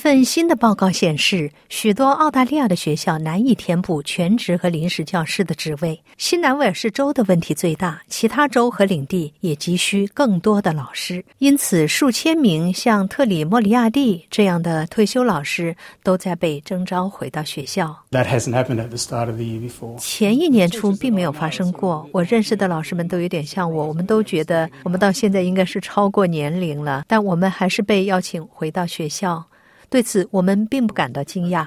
[0.00, 6.00] 份新的报告显示，许多澳大利亚的学校难以填补全职和临时教师的职位。
[6.16, 11.22] 新南威尔士州的问题最大，其他州和领地也急需更多的老师。
[11.36, 17.94] 因此，数千名像特里莫里亚蒂这样的退休老师都在被征召回到学校。
[18.10, 19.98] That hasn't happened at the start of the year before.
[19.98, 22.08] 前一年初并没有发生过。
[22.12, 29.44] 我认识的老师们都有点像我，我们都觉得我们到现在应该是超过年龄了，但我们还是被邀请回到学校。
[29.90, 31.66] 对此，我们并不感到惊讶。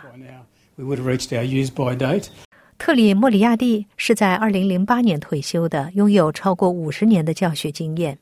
[2.79, 8.17] 特里莫里亚蒂是在2008年退休的，拥有超过50年的教学经验。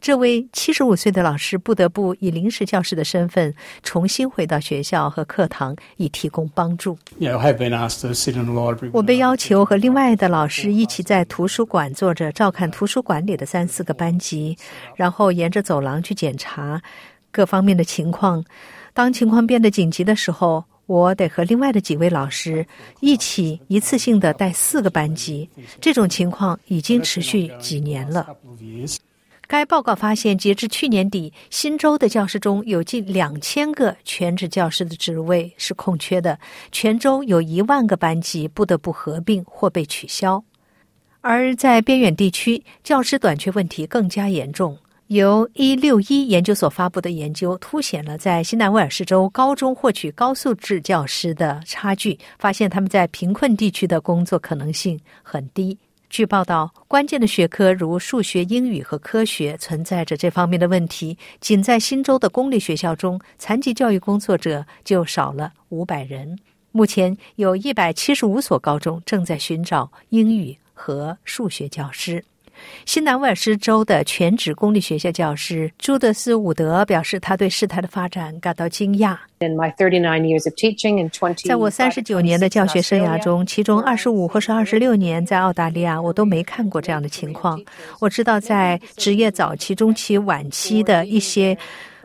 [0.00, 6.98] 这位75岁的老师不得不以临时教师的身份重新回到学校和课堂，以提供帮助。
[8.92, 14.56] 我被要求和另外的老师一起在图书馆坐着，照看图书馆里的三四个班级，
[14.96, 16.82] 然后沿着走廊去检查
[17.30, 18.44] 各方面的情况。
[18.94, 22.66] 当情况变得紧急的时候，我得和另外的几位老师
[23.00, 25.48] 一起一次性的带四个班级。
[25.80, 28.36] 这种情况已经持续几年了。
[29.48, 36.38] 该报告发现，截至去年底，新州的教师中有近两千个全职教师的职位是空缺的，
[36.70, 40.42] 全州有一万个班级不得不合并或被取消。
[41.20, 44.76] 而在边远地区，教师短缺问题更加严重。
[45.12, 55.76] 由一六一研究所发布的研究凸显了在新南威尔士州高中获取高素质教师的差距，发现他们在贫困地区的工作可能性很低。
[56.08, 61.18] 据报道，关键的学科如数学、英语和科学存在着这方面的问题。
[61.42, 66.38] 仅在新州的公立学校中，残疾教育工作者就少了五百人。
[66.70, 72.24] 目前有一百七十五所高中正在寻找英语和数学教师。
[72.84, 79.16] 新南威尔士州的全职公立学校教师朱德斯·伍德表示，他对事态的发展感到惊讶。
[79.40, 87.60] In my 39 years of teaching and 20在我三十九年的教学生涯中，其中二十五或是二十六年在澳大利亚，我都没看过这样的情况。
[88.00, 91.56] 我知道，在职业早期、中期、晚期的一些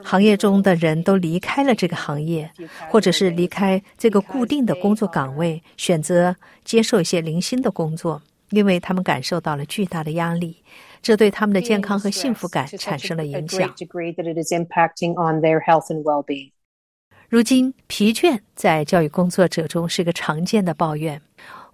[0.03, 2.50] 行业中的人都离开了这个行业，
[2.90, 8.19] 或者是离开这个固定的工作岗位，选择接受一些零星的工作，
[8.50, 10.63] 因为他们感受到了巨大的压力，
[11.02, 13.74] 这对他们的健康和幸福感产生了影响.
[17.30, 21.22] 如今，疲倦在教育工作者中是个常见的抱怨。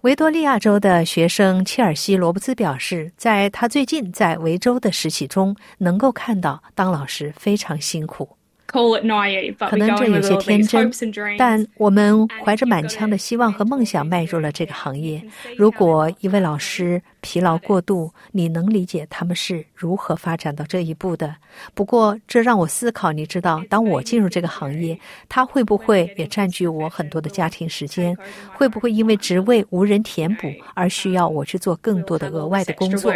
[0.00, 8.36] 维多利亚州的学生切尔西·罗伯兹表示，在他最近在维州的实习中，能够看到当老师非常辛苦。
[8.66, 10.90] 可能这有些天真
[11.38, 15.22] 但我们怀着满腔的希望和梦想迈入了这个行业。
[15.56, 21.34] 如果一位老师疲劳过度，你能理解他们是如何发展到这一步的。
[21.74, 24.98] 不过，这让我思考，你知道，当我进入这个行业，
[25.28, 28.16] 他会不会也占据我很多的家庭时间？
[28.52, 33.12] 会不会因为职位无人填补而需要我去做更多的额外的工作？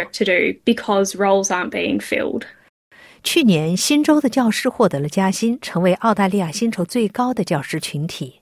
[3.23, 8.41] 去年，新州的教师获得了加薪，成为澳大利亚薪酬最高的教师群体。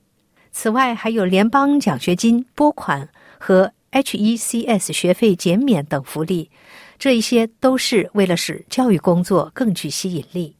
[0.52, 6.50] 此外，还有联邦奖学金拨款和 HECS 学费减免等福利，
[6.98, 10.57] 这一些都是为了使教育工作更具吸引力。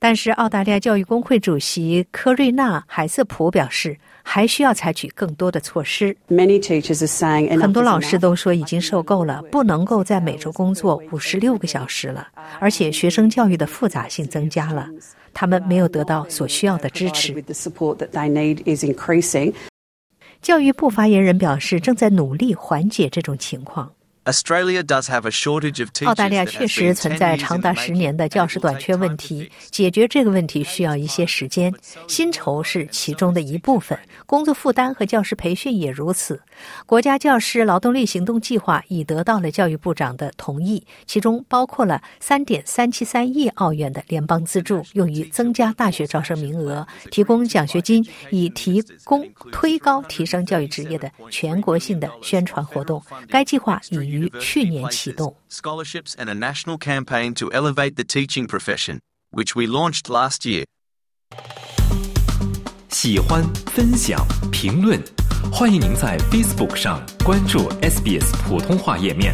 [0.00, 6.16] 但是，澳大利亚教育工会主席科瑞纳·海瑟普表示，还需要采取更多的措施。
[6.28, 12.28] 很多老师都说已经受够了，不能够在每周工作五十六个小时了，
[12.60, 14.88] 而且学生教育的复杂性增加了，
[15.34, 17.34] 他们没有得到所需要的支持。
[20.40, 23.90] 教育部发言人表示，正在努力缓解这种情况。
[24.28, 31.72] Australia does have a shortage of teachers 澳大利亚确实存在长达十年的教师短缺问题解决这个问题需要一些时间。
[32.06, 36.38] 薪酬是其中的一部分，工作负担和教师培训也如此。
[36.84, 53.02] 国家教师劳动力行动计划已得到了教育部长的同意，其中包括了三点三七三亿澳元的联邦资助，用于增加大学招生名额，提供奖学金，以提供推高提升教育职业的全国性的宣传活动。
[53.30, 55.36] 该计划已于去年启动。
[55.50, 58.98] scholarships and a national campaign to elevate the teaching profession,
[59.30, 60.64] which we launched last year.
[62.90, 65.00] 喜欢、分享、评论，
[65.52, 69.32] 欢迎您在 Facebook 上关注 SBS 普通话页面。